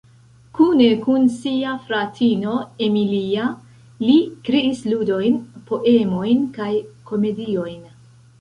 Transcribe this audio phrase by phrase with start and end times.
[0.59, 2.55] Kune kun sia fratino,
[2.87, 3.45] Emilia,
[4.09, 4.17] li
[4.49, 5.39] kreis ludojn,
[5.69, 6.73] poemojn kaj
[7.13, 7.81] komediojn.